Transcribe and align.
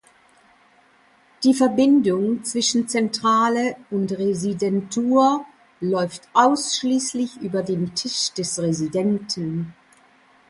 Die 1.43 1.53
Verbindung 1.53 2.43
zwischen 2.43 2.87
Zentrale 2.87 3.75
und 3.91 4.11
Residentur 4.13 5.45
läuft 5.79 6.27
ausschließlich 6.33 7.37
über 7.39 7.61
den 7.61 7.93
Tisch 7.93 8.31
des 8.33 8.57
Residenten. 8.57 9.75